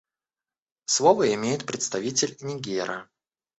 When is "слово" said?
0.85-1.31